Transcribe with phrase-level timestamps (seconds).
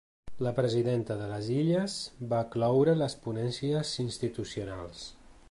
[0.45, 1.99] La presidenta de les Illes
[2.33, 5.07] va cloure les ponències institucionals.